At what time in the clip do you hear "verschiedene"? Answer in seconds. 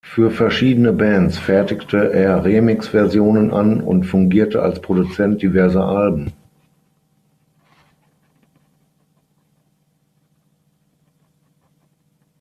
0.31-0.93